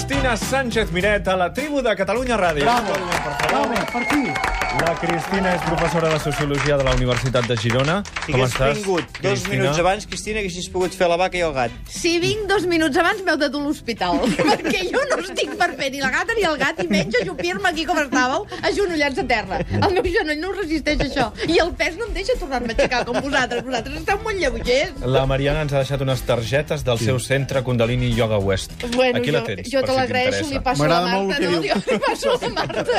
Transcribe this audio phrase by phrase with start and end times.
[0.00, 2.64] Cristina Sánchez Miret a la tribu de Catalunya Ràdio.
[2.64, 2.92] Bravo.
[2.94, 3.68] Per favor.
[3.68, 4.32] Bravo, per qui?
[4.80, 7.96] La Cristina és professora de Sociologia de la Universitat de Girona.
[8.24, 9.56] Si Com estàs, vingut dos Cristina?
[9.56, 11.74] minuts abans, Cristina, haguessis pogut fer la vaca i el gat.
[11.90, 14.22] Si vinc dos minuts abans, m'heu de dur a l'hospital.
[14.50, 17.68] perquè jo no estic per fer ni la gata ni el gat, i menys ajupir-me
[17.68, 19.58] aquí com estàveu, agenollats a terra.
[19.82, 21.28] El meu genoll no resisteix, això.
[21.50, 23.66] I el pes no em deixa tornar-me a aixecar com vosaltres.
[23.66, 24.94] Vosaltres esteu molt lleugers.
[25.18, 28.72] La Mariana ens ha deixat unes targetes del seu centre Kundalini Yoga West.
[28.94, 31.28] Bueno, Aquí la jo, tens, jo si l'agraeixo, li passo a la Marta, no?
[31.30, 32.96] que Jo li passo a la Marta.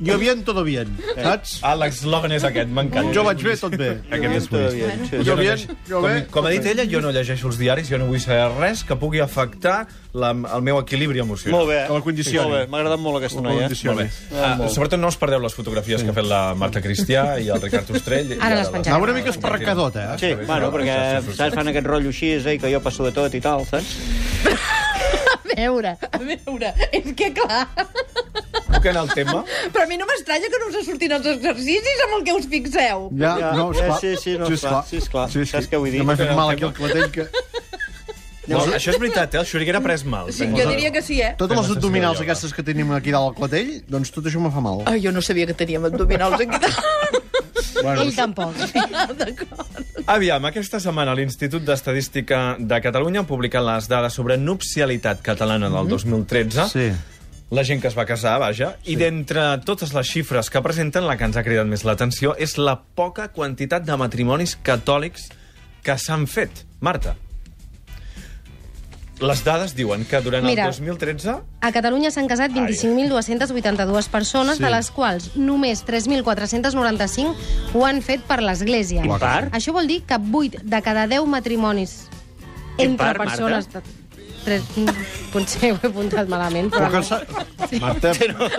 [0.00, 1.58] Jo bien, todo bien, saps?
[1.66, 3.12] Ah, l'eslògan és aquest, m'encanta.
[3.16, 3.90] Jo vaig bé, tot bé.
[4.08, 4.78] Aquest és boníssim.
[4.78, 5.22] bien, sí.
[5.28, 6.22] Jo bien, jo com, bé.
[6.32, 8.96] com ha dit ella, jo no llegeixo els diaris, jo no vull saber res que
[8.96, 9.82] pugui afectar
[10.16, 11.58] la, el meu equilibri emocional.
[11.58, 11.78] Molt bé.
[11.86, 12.48] Que la condicioni.
[12.48, 13.68] Molt bé, m'ha agradat molt aquesta noia.
[13.68, 14.08] Molt bé.
[14.32, 17.60] Uh, sobretot no us perdeu les fotografies que ha fet la Marta Cristià i el
[17.62, 18.36] Ricard Ostrell.
[18.38, 18.96] Ara les penjarem.
[18.96, 20.18] Anava una mica esparracadota, eh?
[20.22, 23.44] Sí, bueno, perquè, saps, fan aquest rotllo així, eh, que jo passo de tot i
[23.44, 24.78] tal, saps?
[25.56, 27.66] Veure, a veure, és que clar...
[28.70, 29.40] Puc anar al tema?
[29.74, 32.46] Però a mi no m'estranya que no us surtin els exercicis amb el que us
[32.52, 33.08] fixeu.
[33.18, 33.98] Ja, Ja, no, eh, esclar.
[34.00, 35.26] sí, sí, no, esclar, sí, esclar.
[35.32, 36.00] Saps què vull dir?
[36.04, 37.26] No m'ha fet mal aquí el clatell que...
[38.50, 39.38] No, això és veritat, eh?
[39.38, 40.30] El xuriguer ha pres mal.
[40.34, 41.34] Sí, jo diria que sí, eh?
[41.38, 42.24] Totes les abdominals ioga.
[42.32, 44.80] aquestes que tenim aquí dalt al clatell, doncs tot això me fa mal.
[44.90, 47.20] Ai, jo no sabia que teníem abdominals aquí dalt.
[47.80, 48.56] Bueno, Ell tampoc.
[50.10, 55.86] Aviam, aquesta setmana l'Institut d'Estadística de Catalunya ha publicat les dades sobre nupcialitat catalana del
[55.86, 56.66] 2013.
[56.72, 56.90] sí.
[57.50, 61.16] La gent que es va casar, vaja, i d'entre totes les xifres que presenten, la
[61.18, 65.30] que ens ha cridat més l'atenció és la poca quantitat de matrimonis catòlics
[65.82, 66.62] que s'han fet.
[66.78, 67.16] Marta.
[69.20, 70.64] Les dades diuen que durant Mira.
[70.64, 71.34] el 2013...
[71.60, 74.64] A Catalunya s'han casat 25.282 persones, Sí.
[74.64, 77.34] de les quals només 3.495
[77.74, 79.02] ho han fet per l'Església.
[79.52, 82.06] Això vol dir que 8 de cada 10 matrimonis
[82.78, 83.30] entre part, Marta?
[83.36, 83.68] persones...
[83.72, 83.99] De...
[84.44, 84.62] Tres...
[85.30, 86.88] Potser ho he apuntat malament, però...
[86.90, 87.20] Però que sa...
[87.78, 88.10] Marta,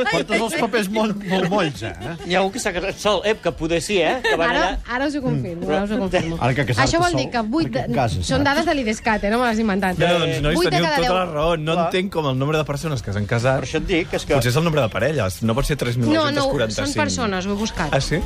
[0.07, 1.91] portes els papers molt, molt molls, eh?
[2.29, 4.61] Hi ha algú que s'ha casat sol, eh, que poder sí, eh, que van Ara,
[4.69, 4.93] allà...
[4.95, 6.37] ara us ho confirmo, ara us ho confirmo.
[6.39, 7.49] Ara que Això vol sol, dir que 8...
[7.73, 7.97] perquè De...
[7.97, 8.45] cases, Són saps?
[8.47, 9.31] dades de l'IDESCAT, eh?
[9.33, 9.99] no me les he inventat.
[9.99, 11.15] No, doncs, nois, teniu tota deu.
[11.17, 11.57] la raó.
[11.59, 11.87] No Clar.
[11.89, 13.59] entenc com el nombre de persones que s'han casat...
[13.65, 14.37] Per això et dic, és que...
[14.37, 16.07] Potser és el nombre de parelles, no pot ser 3.245.
[16.07, 17.91] No, no, són persones, ho he buscat.
[17.91, 18.21] Ah, sí?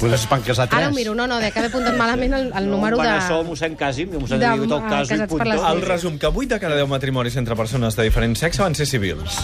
[0.00, 0.80] Pues es van casar tres.
[0.80, 3.10] Ara ho miro, no, no, de que haver apuntat malament el, el no, número van
[3.12, 3.18] de...
[3.18, 5.50] a sol, mossèn Càsim, i mossèn de- de, tot cas i casats per puntó.
[5.52, 8.76] les El resum, que 8 de cada 10 matrimonis entre persones de diferent sexe van
[8.76, 9.40] ser civils.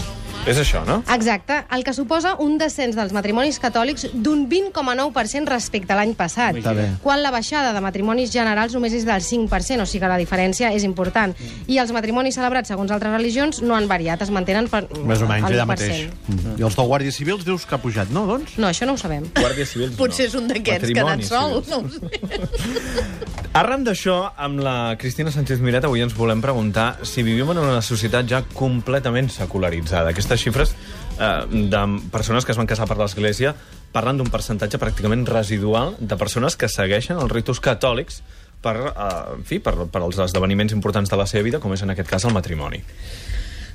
[0.47, 1.01] És això, no?
[1.11, 6.55] Exacte, el que suposa un descens dels matrimonis catòlics d'un 20,9% respecte a l'any passat.
[6.61, 6.85] Està bé.
[7.03, 10.71] Quan la baixada de matrimonis generals només és del 5%, o sigui que la diferència
[10.77, 11.35] és important.
[11.67, 15.27] I els matrimonis celebrats segons altres religions no han variat, es mantenen per Més o
[15.27, 15.73] menys, al allà 1%.
[15.73, 16.07] mateix.
[16.29, 16.55] Mm.
[16.61, 18.55] I els del Guàrdia Civils dius que ha pujat, no, doncs?
[18.61, 19.27] No, això no ho sabem.
[19.41, 20.31] Guàrdia Civils Potser no.
[20.31, 21.65] és un d'aquests que ha anat Matrimonis sol.
[21.67, 23.43] No ho sé.
[23.57, 27.79] Arran d'això, amb la Cristina Sánchez Miret, avui ens volem preguntar si vivim en una
[27.81, 30.11] societat ja completament secularitzada.
[30.13, 30.75] Aquestes xifres
[31.17, 31.31] eh,
[31.73, 31.81] de
[32.13, 33.55] persones que es van casar per l'Església
[33.95, 38.21] parlen d'un percentatge pràcticament residual de persones que segueixen els ritus catòlics
[38.61, 39.09] per, eh,
[39.39, 42.13] en fi, per, per als esdeveniments importants de la seva vida, com és en aquest
[42.13, 42.85] cas el matrimoni.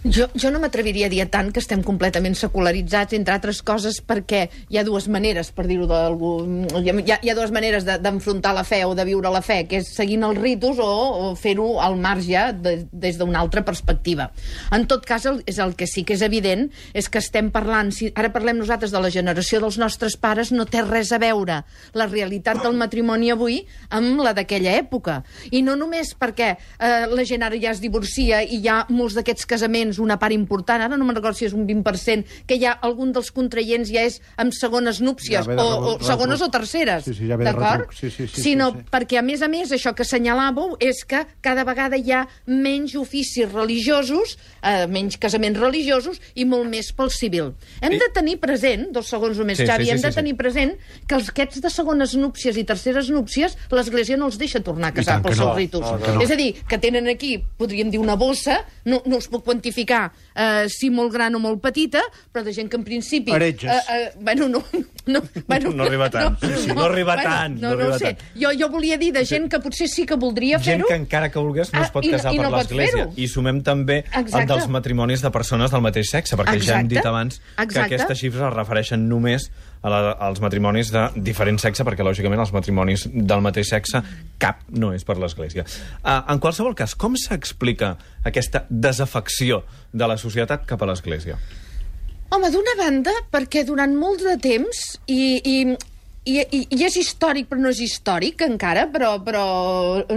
[0.01, 4.47] Jo, jo no m'atreviria a dir tant que estem completament secularitzats, entre altres coses, perquè
[4.73, 6.31] hi ha dues maneres, per dir-ho d'algú...
[6.79, 9.59] Hi, ha, hi ha dues maneres de- d'enfrontar la fe o de viure la fe,
[9.69, 14.31] que és seguint els ritus o, o fer-ho al marge de, des d'una altra perspectiva.
[14.73, 16.65] En tot cas, el, és el que sí que és evident
[16.97, 17.93] és que estem parlant...
[17.93, 21.59] Si ara parlem nosaltres de la generació dels nostres pares, no té res a veure
[21.93, 23.61] la realitat del matrimoni avui
[23.93, 25.19] amb la d'aquella època.
[25.53, 29.13] I no només perquè eh, la gent ara ja es divorcia i hi ha molts
[29.19, 32.71] d'aquests casaments, una part important, ara no me'n recordo si és un 20%, que ja
[32.81, 36.07] algun dels contraients ja és amb segones núpcies, Ja o, o retruc.
[36.07, 37.89] segones o terceres, Sí, sí, ja d'acord?
[37.93, 38.85] Sí, sí, sí, Sinó sí, sí.
[38.91, 42.95] perquè, a més a més, això que assenyalàveu és que cada vegada hi ha menys
[42.95, 47.53] oficis religiosos, eh, menys casaments religiosos i molt més pel civil.
[47.81, 50.15] Hem de tenir present, dos segons només, Sí, Xavi, sí, sí, hem de sí, sí.
[50.21, 50.71] tenir present
[51.07, 54.93] que els aquests de segones núpcies i terceres núpcies l'Església no els deixa tornar a
[54.93, 55.81] casar pels no, seus ritus.
[55.85, 56.21] oh, que no.
[56.21, 59.80] És a dir, que tenen aquí, podríem dir, una bossa, no, no us puc quantificar
[59.85, 62.01] eh, si molt gran o molt petita,
[62.31, 63.31] però de gent que en principi...
[63.31, 63.71] Heretges.
[63.71, 64.63] Eh, eh, bueno, no,
[65.07, 66.37] no, bueno, No arriba tant.
[66.39, 66.71] Sí, sí.
[66.73, 68.13] No arriba tant, No, no no, ho sé.
[68.15, 68.19] tant.
[68.39, 70.87] Jo, jo volia dir de gent que potser sí que voldria Gent fer-ho.
[70.87, 73.09] que encara que volgués no es Ah, pot no- casar i per no l'Església.
[73.15, 74.47] I sumem també el Exacte.
[74.53, 76.95] dels matrimonis de persones del mateix sexe, perquè ja hem Exacte.
[76.95, 77.95] dit abans que Exacte.
[77.95, 79.49] aquestes xifres es refereixen només
[79.81, 79.99] a la,
[80.29, 84.03] als matrimonis de diferent sexe, perquè lògicament els matrimonis del mateix sexe
[84.41, 85.65] cap no és per l'Església.
[86.03, 87.95] Uh, en qualsevol cas, com s'explica
[88.27, 91.39] aquesta desafecció de la societat cap a l'Església?
[92.31, 94.77] Home, d'una banda, perquè durant molt de temps,
[95.11, 95.55] i, i
[96.21, 99.43] i, i, i és històric, però no és històric encara, però, però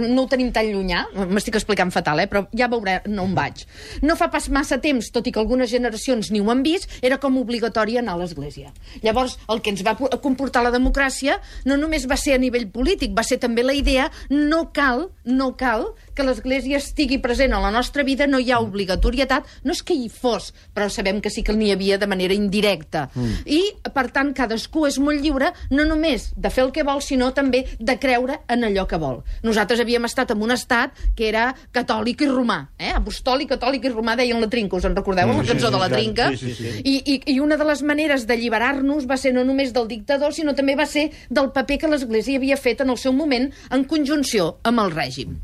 [0.03, 1.01] no ho tenim tan llunyà.
[1.31, 2.27] M'estic explicant fatal, eh?
[2.29, 3.63] però ja veuré, no on vaig.
[4.05, 7.17] No fa pas massa temps, tot i que algunes generacions ni ho han vist, era
[7.21, 8.69] com obligatori anar a l'església.
[9.01, 13.15] Llavors, el que ens va comportar la democràcia no només va ser a nivell polític,
[13.17, 17.71] va ser també la idea no cal, no cal que l'església estigui present a la
[17.73, 21.43] nostra vida, no hi ha obligatorietat, no és que hi fos, però sabem que sí
[21.43, 23.09] que n'hi havia de manera indirecta.
[23.13, 23.43] Mm.
[23.45, 23.61] I,
[23.93, 27.65] per tant, cadascú és molt lliure, no només de fer el que vol, sinó també
[27.79, 29.21] de creure en allò que vol.
[29.43, 32.93] Nosaltres havíem estat en un estat que era catòlic i romà, eh?
[32.95, 35.89] apostòlic, catòlic i romà, deien la trinca, us en recordeu, mm, la cançó de la
[35.91, 36.29] trinca?
[36.33, 36.73] Sí, sí, sí.
[36.83, 40.55] I, i, I una de les maneres d'alliberar-nos va ser no només del dictador, sinó
[40.55, 44.55] també va ser del paper que l'Església havia fet en el seu moment en conjunció
[44.63, 45.35] amb el règim.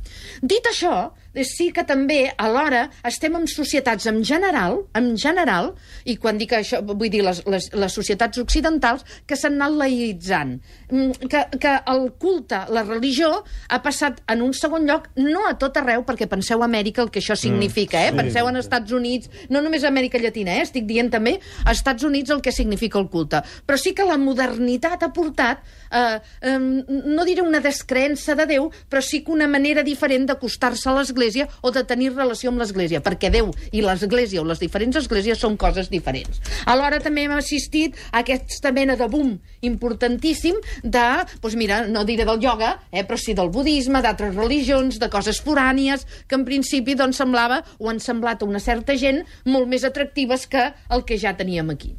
[0.42, 5.74] Dit això, eh, sí que també alhora estem en societats en general, en general,
[6.06, 10.58] i quan dic això vull dir les, les, les societats occidentals que s'han anat laïtzant,
[10.92, 13.30] Mm, que, que el culte, la religió,
[13.70, 17.12] ha passat en un segon lloc, no a tot arreu, perquè penseu a Amèrica el
[17.14, 18.10] que això significa, eh?
[18.12, 18.18] sí.
[18.18, 20.66] penseu en Estats Units, no només a Amèrica Llatina, eh?
[20.68, 23.40] estic dient també a Estats Units el que significa el culte.
[23.64, 25.64] Però sí que la modernitat ha portat,
[25.96, 30.90] eh, eh, no diré una descreença de Déu, però sí que una manera diferent d'acostar-se
[30.92, 31.21] a l'Església
[31.62, 35.58] o de tenir relació amb l'Església, perquè Déu i l'Església o les diferents esglésies són
[35.58, 36.42] coses diferents.
[36.66, 41.06] Alhora també hem assistit a aquesta mena de boom importantíssim de,
[41.42, 45.42] doncs mira, no diré del ioga, eh, però sí del budisme, d'altres religions, de coses
[45.44, 49.86] forànies, que en principi doncs, semblava, o han semblat a una certa gent, molt més
[49.88, 51.96] atractives que el que ja teníem aquí.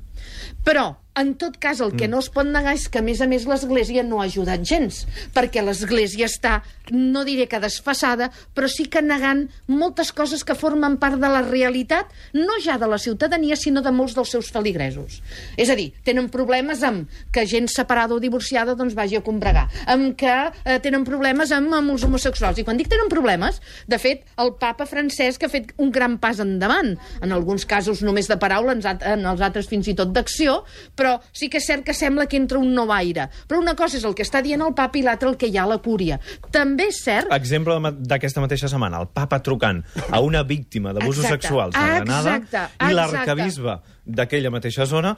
[0.66, 3.26] Però, en tot cas, el que no es pot negar és que, a més a
[3.28, 5.02] més, l'Església no ha ajudat gens,
[5.34, 6.62] perquè l'Església està,
[6.92, 11.42] no diré que desfassada, però sí que negant moltes coses que formen part de la
[11.44, 15.20] realitat, no ja de la ciutadania, sinó de molts dels seus feligresos.
[15.60, 19.66] És a dir, tenen problemes amb que gent separada o divorciada doncs, vagi a combregar,
[19.92, 22.62] amb que eh, tenen problemes amb, amb els homosexuals.
[22.62, 26.40] I quan dic tenen problemes, de fet, el papa Francesc ha fet un gran pas
[26.40, 30.62] endavant, en alguns casos només de paraula, en, en els altres fins i tot d'acció,
[31.01, 31.01] però
[31.32, 33.28] sí que és cert que sembla que entra un nou aire.
[33.48, 35.58] Però una cosa és el que està dient el papa i l'altra el que hi
[35.58, 36.18] ha a la cúria.
[36.54, 37.32] També és cert...
[37.34, 42.58] Exemple d'aquesta mateixa setmana, el papa trucant a una víctima d'abusos sexuals a Granada Exacte,
[42.58, 42.94] i exacte.
[42.98, 45.16] l'arcabisbe d'aquella mateixa zona,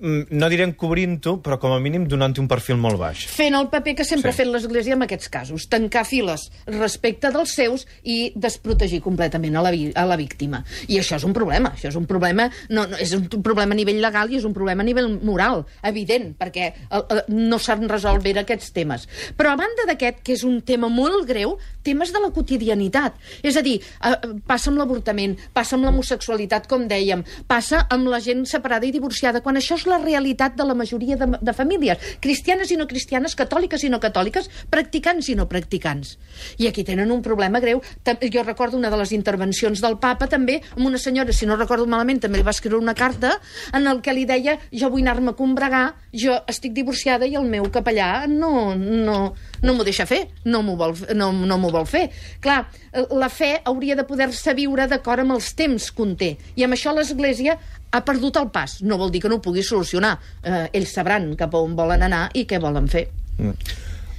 [0.00, 3.26] no direm cobrint-ho, però com a mínim donant-hi un perfil molt baix.
[3.28, 4.34] fent el paper que sempre Sí.
[4.34, 9.62] ha fet l'Església en aquests casos, tancar files respecte dels seus i desprotegir completament a
[9.62, 10.64] la, a la víctima.
[10.88, 13.76] I això és un problema, això és un problema, no, no, és un problema a
[13.76, 17.88] nivell legal i és un problema a nivell moral, evident, perquè el, el, no s'han
[17.88, 19.06] resolt bé aquests temes.
[19.36, 23.14] Però a banda d'aquest, que és un tema molt greu, temes de la quotidianitat.
[23.42, 24.16] És a dir, eh,
[24.46, 29.40] passa amb l'avortament, passa amb l'homosexualitat, com dèiem, passa amb la gent separada i divorciada,
[29.42, 33.36] quan això és la realitat de la majoria de, de famílies, cristianes i no cristianes,
[33.38, 36.16] catòliques i no catòliques, practicants i no practicants.
[36.58, 37.82] I aquí tenen un problema greu.
[38.32, 41.86] Jo recordo una de les intervencions del papa també, amb una senyora, si no recordo
[41.86, 43.36] malament, també li va escriure una carta
[43.72, 47.48] en el que li deia jo vull anar-me a combregar, jo estic divorciada i el
[47.48, 49.18] meu capellà no, no,
[49.62, 52.08] no m'ho deixa fer, no m'ho vol, no, no vol fer.
[52.42, 52.64] Clar,
[53.10, 56.32] la fe hauria de poder-se viure d'acord amb els temps que conté.
[56.56, 57.56] I amb això l'Església
[57.92, 58.80] ha perdut el pas.
[58.82, 60.16] No vol dir que no ho pugui solucionar.
[60.42, 63.06] Eh, ells sabran cap a on volen anar i què volen fer.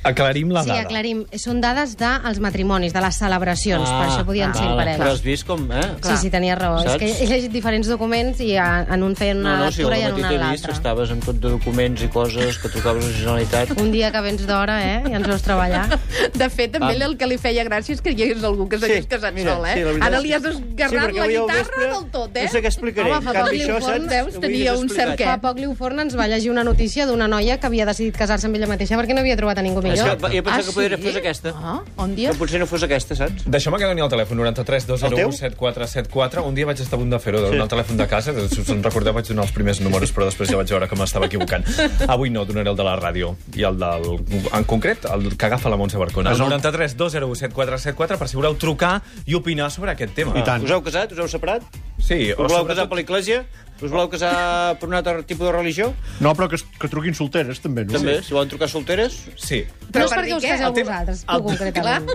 [0.03, 0.81] Aclarim la Sí, dada.
[0.81, 1.25] aclarim.
[1.39, 5.05] Són dades dels matrimonis, de les celebracions, per això podien ser Però imparells.
[5.13, 5.63] has vist com...
[5.71, 5.81] Eh?
[6.03, 6.81] Sí, sí, tenia raó.
[6.83, 6.95] Saps?
[6.95, 9.95] És que he llegit diferents documents i en un feien No, una no, si lectura
[9.95, 10.73] al i en una en vist que l'altra.
[10.73, 13.71] estaves amb tot de documents i coses que trucaves a la Generalitat.
[13.79, 15.87] Un dia que vens d'hora, eh, i ens veus treballar.
[16.33, 17.05] De fet, també Ah.
[17.05, 19.65] el que li feia gràcia és que hi hagués algú que s'hagués casat mira, sol,
[19.65, 19.73] eh?
[19.75, 22.43] sí, Ara li que- has esgarrat perquè la guitarra vespre del tot, eh?
[22.43, 23.11] No sé què explicaré.
[23.11, 24.09] Home, fa poc li això, ho fon, saps?
[24.09, 25.25] veus, tenia un cert què.
[25.25, 28.47] Fa poc Liu Forn ens va llegir una notícia d'una noia que havia decidit casar-se
[28.47, 30.97] amb ella mateixa perquè no havia trobat a ningú És que jo pensava que podria
[31.01, 31.53] fos aquesta.
[31.55, 32.31] Ah, on dia?
[32.33, 33.45] Que potser no fos aquesta, saps?
[33.45, 35.31] Deixeu-me que doni el telèfon, 93 201 El teu?
[35.37, 36.43] 7474.
[36.43, 38.33] Un dia vaig estar a punt de fer-ho, de donar el telèfon de casa.
[38.49, 40.99] Si us en recordeu, vaig donar els primers números, però després ja vaig veure que
[40.99, 41.65] m'estava equivocant.
[42.07, 43.35] Avui no, donaré el de la ràdio.
[43.55, 44.09] I el del...
[44.53, 46.33] En concret, el que agafa la Montse Barcona.
[46.33, 50.35] El 93 201 7474 per si voleu trucar i opinar sobre aquest tema.
[50.39, 50.63] I tant.
[50.63, 51.11] Us heu casat?
[51.13, 51.65] Us heu separat?
[52.03, 53.43] Sí, Us voleu casar per l'Església?
[53.83, 55.89] Us voleu casar per un altre tipus de religió?
[56.23, 57.95] No, però que, que truquin solteres, també, no?
[57.97, 59.17] També, si volen trucar solteres?
[59.39, 59.63] Sí.
[59.87, 62.11] No Però és per perquè us caseu vosaltres, el- tu concretament.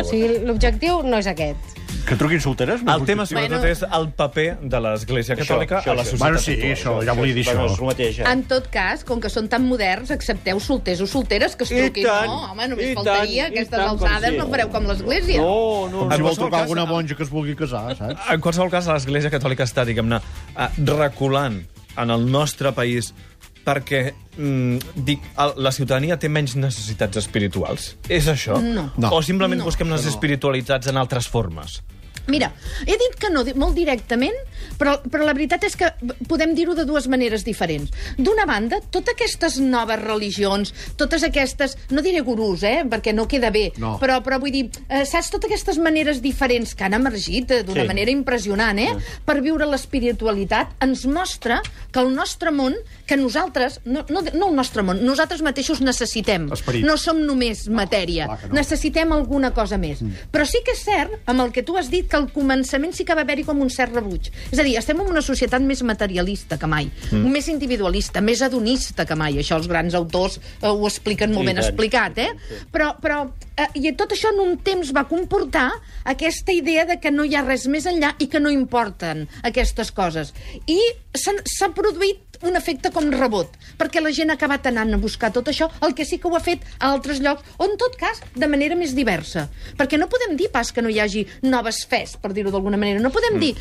[0.00, 1.76] O sigui, l'objectiu no és aquest.
[2.06, 2.84] Que truquin solteres?
[2.84, 3.72] No El tema, sobretot, Bueno.
[3.72, 6.10] és el paper de l'Església Catòlica això, a la això.
[6.12, 6.72] societat Bueno, sí, actual.
[6.76, 7.80] això, ja volia dir Bueno, això.
[7.80, 8.24] el mateix, eh?
[8.30, 11.80] En tot cas, com que són tan moderns, accepteu solters o solteres que es I
[11.82, 12.04] truquin.
[12.06, 13.42] tant, no, home, només i faltaria.
[13.48, 14.36] tant, Aquestes tant, alçades sí.
[14.38, 15.40] no fareu com l'Església.
[15.40, 18.20] No, no, Com si En vol trucar cas, alguna monja que es vulgui casar, saps?
[18.30, 20.16] En qualsevol cas, l'Església Catòlica està, diguem-ne,
[20.56, 23.12] eh, reculant en el nostre país
[23.64, 27.96] perquè, mm, dic, el, la ciutadania té menys necessitats espirituals.
[28.08, 28.62] És això?
[28.62, 28.92] No.
[28.96, 29.08] No.
[29.10, 29.64] O simplement No.
[29.64, 31.82] busquem les espiritualitats en altres formes?
[32.26, 32.52] Mira,
[32.86, 34.34] he dit que no, molt directament,
[34.78, 35.92] però, però la veritat és que
[36.28, 37.90] podem dir-ho de dues maneres diferents.
[38.18, 43.50] D'una banda, totes aquestes noves religions, totes aquestes, no diré gurús, eh, perquè no queda
[43.50, 43.98] bé, No.
[44.00, 47.82] però, però vull dir, eh, saps, totes aquestes maneres diferents que han emergit eh, d'una
[47.82, 47.86] Sí.
[47.86, 51.60] manera impressionant, eh, per viure l'espiritualitat, ens mostra
[51.92, 52.74] que el nostre món,
[53.06, 56.48] que nosaltres, no, no, no el nostre món, nosaltres mateixos necessitem.
[56.52, 56.84] Esperit.
[56.84, 58.26] No som només matèria.
[58.40, 58.54] que no.
[58.54, 60.00] Necessitem alguna cosa més.
[60.02, 60.10] Mm.
[60.32, 63.06] Però sí que és cert, amb el que tu has dit, que al començament sí
[63.06, 64.30] que va haver-hi com un cert rebuig.
[64.50, 67.32] És a dir, estem en una societat més materialista que mai, mm.
[67.32, 69.38] més individualista, més hedonista que mai.
[69.42, 71.68] Això els grans autors eh, ho expliquen molt I ben tant.
[71.68, 72.62] explicat, eh?
[72.72, 73.22] Però, però
[73.56, 75.68] eh, i tot això en un temps va comportar
[76.04, 79.92] aquesta idea de que no hi ha res més enllà i que no importen aquestes
[79.94, 80.32] coses.
[80.66, 80.78] I
[81.16, 85.48] s'ha produït un efecte com rebot, perquè la gent ha acabat anant a buscar tot
[85.48, 88.20] això, el que sí que ho ha fet a altres llocs, o en tot cas,
[88.34, 89.46] de manera més diversa.
[89.78, 93.00] Perquè no podem dir pas que no hi hagi noves fes, per dir-ho d'alguna manera.
[93.00, 93.40] No podem mm.
[93.40, 93.54] dir...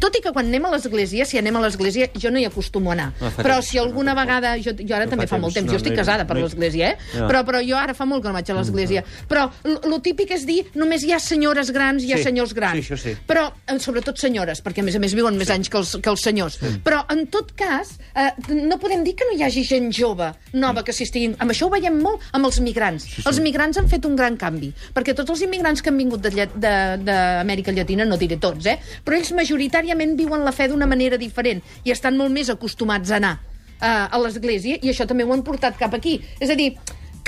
[0.00, 2.90] Tot i que quan anem a l'església, si anem a l'església, jo no hi acostumo
[2.90, 3.08] a anar.
[3.20, 4.54] No però temps, si alguna vegada...
[4.60, 6.26] Jo, jo ara No també fa fa molt temps, temps, no, jo estic no, casada
[6.28, 6.44] per no.
[6.46, 6.98] l'església, eh?
[7.14, 7.26] Ja.
[7.30, 9.02] Però, però jo ara fa molt que no vaig a l'església.
[9.30, 12.52] Però l- lo típic és dir només hi ha senyores grans, hi ha Sí, senyors
[12.54, 12.76] grans.
[12.78, 13.14] sí, això sí.
[13.26, 16.10] Però, eh, sobretot senyores, perquè a més a més viuen més anys que els, que
[16.12, 16.58] els senyors.
[16.84, 20.84] Però, en tot cas, eh, no podem dir que no hi hagi gent jove, nova,
[20.86, 21.36] que s'hi estiguin...
[21.40, 23.06] Amb això ho veiem molt amb els migrants.
[23.26, 27.74] Els migrants han fet un gran canvi, perquè tots els immigrants que han vingut d'Amèrica
[27.76, 28.78] Llatina, no diré tots, eh?
[29.04, 33.20] però ells majoritàriament viuen la fe d'una manera diferent i estan molt més acostumats a
[33.20, 33.36] anar
[33.80, 36.18] eh, a l'església, i això també ho han portat cap aquí.
[36.40, 36.72] És a dir,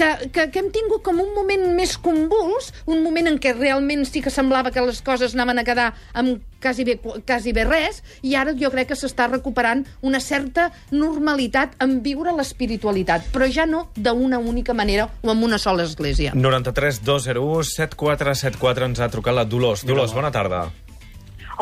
[0.02, 4.04] que, que, que hem tingut com un moment més convuls, un moment en què realment
[4.08, 8.02] sí que semblava que les coses anaven a quedar amb quasi bé, quasi bé res,
[8.22, 13.66] i ara jo crec que s'està recuperant una certa normalitat en viure l'espiritualitat, però ja
[13.66, 16.34] no d'una única manera o amb una sola església.
[16.34, 19.86] 93 201 7474 ens ha trucat la Dolors.
[19.86, 20.66] Dolors, bona tarda.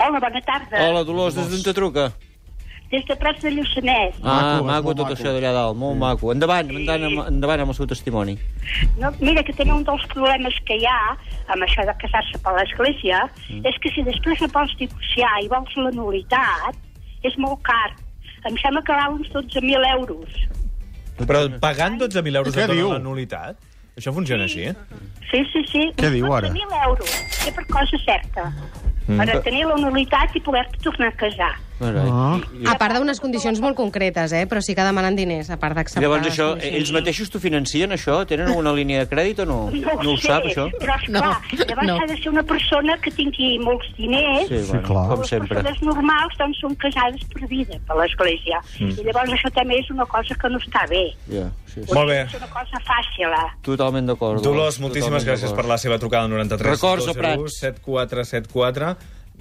[0.01, 0.89] Hola, bona tarda.
[0.89, 2.11] Hola, Dolors, des d'on te truca?
[2.91, 4.15] Des de Prats de Lluçanès.
[4.23, 5.15] Ah, Maco, maco, tot maco.
[5.15, 6.33] això d'allà dalt, molt maco.
[6.33, 8.37] Endavant, endavant, amb- endavant amb el seu testimoni.
[8.99, 11.17] No, mira, que tenen un dels problemes que hi ha
[11.55, 13.65] amb això de casar-se per l'església Mm.
[13.67, 16.75] és que si després no pots divorciar i vols la nulitat,
[17.23, 17.95] és molt car.
[18.49, 20.29] Em sembla que val uns 12.000 euros.
[21.19, 22.93] Però pagant 12.000 euros diu?
[22.93, 23.57] la nulitat?
[23.97, 24.75] Això funciona així, eh?
[25.31, 25.93] Sí, sí, sí.
[25.97, 26.49] Què diu ara?
[26.49, 27.11] 12.000 euros.
[27.45, 28.51] Que per cosa certa.
[29.07, 29.19] Mm.
[29.19, 31.55] Per tenir la nulitat i poder-te tornar a casar.
[31.81, 32.37] Ah.
[32.69, 34.45] A part d'unes condicions molt concretes, eh?
[34.47, 36.03] però sí que demanen diners, a part d'acceptar...
[36.05, 36.77] Llavors, les això, condicions.
[36.77, 38.19] ells mateixos t'ho financien, això?
[38.29, 39.59] Tenen alguna línia de crèdit o no?
[39.73, 40.67] No, no ho sé, sap, això?
[40.79, 41.95] Però, esclar, No, no, llavors no.
[41.95, 41.99] no.
[42.03, 45.07] ha de ser una persona que tingui molts diners Sí, bueno, clar.
[45.09, 45.49] com les sempre.
[45.57, 48.61] persones normals doncs, són casades per vida per l'Església.
[48.79, 48.93] Mm.
[49.01, 51.05] I llavors això també és una cosa que no està bé.
[51.33, 51.93] Ja, sí, sí.
[51.95, 52.21] Molt bé.
[52.27, 53.33] És una cosa fàcil.
[53.33, 53.49] eh?
[53.65, 54.43] Totalment d'acord.
[54.45, 57.59] Dolors, moltíssimes totalment gràcies per la seva trucada al 93 Records 201 Prats.
[57.61, 58.97] 7474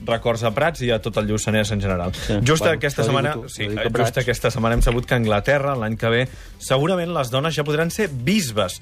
[0.08, 2.14] records a Prats i a tot el Lluçanès en general.
[2.16, 5.20] Sí, just bueno, aquesta setmana, tu, sí, a just aquesta setmana hem sabut que a
[5.22, 6.24] Anglaterra l'any que ve
[6.58, 8.80] segurament les dones ja podran ser bisbes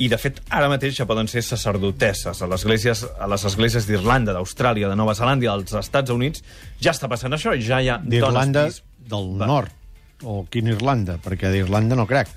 [0.00, 2.38] i, de fet, ara mateix ja poden ser sacerdotesses.
[2.40, 6.44] A les esglésies, a les esglésies d'Irlanda, d'Austràlia, de Nova Zelanda i als Estats Units
[6.80, 9.10] ja està passant això, ja hi ha D'Irlanda dones bisbes.
[9.12, 9.76] del nord.
[10.24, 11.18] O quina Irlanda?
[11.20, 12.32] Perquè d'Irlanda no crec.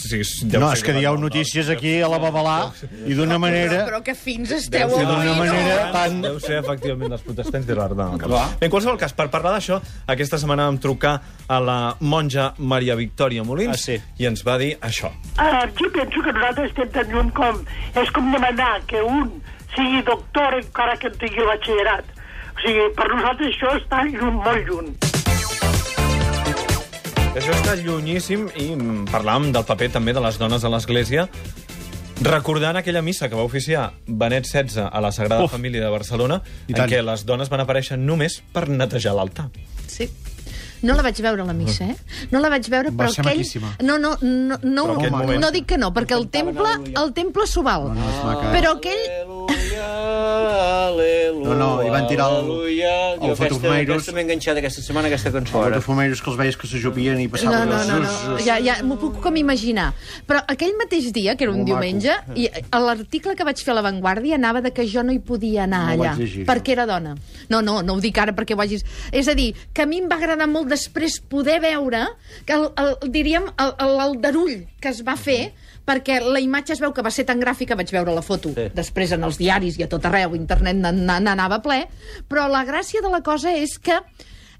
[0.00, 2.72] Sí, No, és que dieu notícies aquí a la Babalà
[3.06, 3.84] i d'una manera...
[3.86, 5.92] Però que fins esteu ser d'una avui, manera no?
[5.92, 8.08] tan- Deu ser, efectivament, dels protestants d'Irlanda.
[8.16, 9.80] Bé, en qualsevol cas, per parlar d'això,
[10.10, 11.14] aquesta setmana vam trucar
[11.48, 13.98] a la monja Maria Victòria Molins Ah, sí.
[14.18, 15.12] i ens va dir això.
[15.36, 17.60] Ah, jo penso que nosaltres estem tan lluny com...
[18.00, 19.42] És com demanar que un
[19.76, 22.04] sigui doctor encara que en tingui batxillerat.
[22.56, 24.90] O sigui, per nosaltres això està lluny, molt lluny.
[27.30, 31.28] Això està llunyíssim i mm, parlàvem del paper també de les dones a l'Església
[32.26, 35.54] recordant aquella missa que va oficiar Benet XVI a la Sagrada Uf.
[35.54, 36.90] Família de Barcelona, I en tant.
[36.90, 39.46] què les dones van aparèixer només per netejar l'altar.
[39.88, 40.10] Sí.
[40.82, 41.96] No la vaig veure, la missa, eh?
[42.32, 43.40] No la vaig veure, Va però ser aquell...
[43.40, 43.72] maquíssima.
[43.84, 47.44] No, no, no, no, no, moment- no dic que no, perquè el temple, el temple
[47.48, 47.90] s'ho val.
[47.92, 48.36] No, no.
[48.52, 49.02] Però aquell...
[49.20, 49.90] Aleluia,
[50.88, 52.94] aleluia, No, no, i van tirar el- aleluia.
[53.14, 55.58] El Jo aquesta, aquesta m'he enganxat aquesta setmana, aquesta cançó.
[55.64, 55.80] Els Ara.
[55.80, 57.68] fumeiros que els veies que s'ajupien i No, passaven...
[57.68, 58.38] no, no, els- no.
[58.44, 59.92] Ja, ja m'ho puc com imaginar.
[60.26, 61.80] Però aquell mateix dia, que era un Molt maco.
[61.82, 65.12] diumenge, i a l'article que vaig fer a La Vanguardia anava de que jo no
[65.12, 67.16] hi podia anar No allà, llegir, perquè era dona.
[67.48, 68.84] No, no, no ho dic ara perquè ho hagis...
[69.12, 72.06] És a dir, que a mi em va agradar molt després poder veure
[72.46, 75.52] que el, el, diríem l'aldarull que es va fer
[75.86, 78.68] perquè la imatge es veu que va ser tan gràfica, vaig veure la foto Sí.
[78.74, 81.86] després en els diaris i a tot arreu, internet n'anava ple,
[82.28, 83.96] però la gràcia de la cosa és que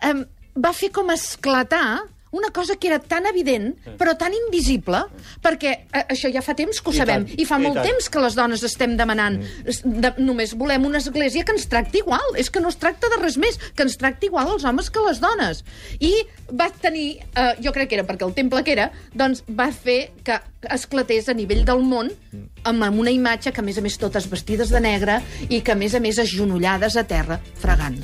[0.03, 0.25] em,
[0.57, 2.00] va fer com esclatar
[2.33, 5.01] una cosa que era tan evident, però tan invisible,
[5.43, 7.75] perquè eh, això ja fa temps que ho I sabem, tant, i fa i molt
[7.81, 7.89] tant.
[7.89, 9.41] temps que les dones estem demanant.
[9.67, 12.23] Es- De, només volem una església que ens tracti igual.
[12.37, 15.01] És que no es tracta de res més, que ens tracti igual els homes que
[15.09, 15.65] les dones.
[15.99, 16.13] I
[16.55, 20.13] va tenir, eh, jo crec que era perquè el temple que era, doncs va fer
[20.25, 20.39] que
[20.71, 22.11] esclatés a nivell del món
[22.65, 25.73] amb amb una imatge que, a més a més, totes vestides de negre i que,
[25.73, 27.99] a més a més, agenollades a terra, fregant.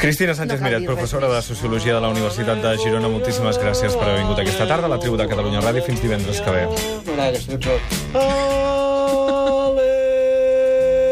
[0.00, 1.42] Cristina Sánchez No Miret, professora de.
[1.42, 4.98] Sociologia de la Universitat de Girona, moltíssimes gràcies per haver vingut aquesta tarda a la
[4.98, 5.84] tribu de Catalunya Ràdio.
[5.84, 6.64] Fins divendres que ve.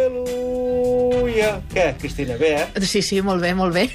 [0.09, 1.61] Aleluia.
[1.75, 2.41] Què, Cristina?
[2.41, 2.67] Bé, eh?
[2.81, 3.91] Sí, sí, molt bé, molt bé.